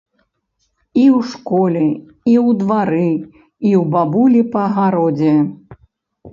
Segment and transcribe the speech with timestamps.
[1.01, 1.83] І ў школе,
[2.31, 3.03] і ў двары,
[3.67, 5.35] і ў бабулі па гародзе.